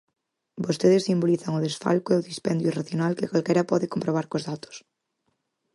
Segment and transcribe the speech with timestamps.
[0.65, 4.75] Vostedes simbolizan o desfalco e o dispendio irracional que calquera pode comprobar cos datos.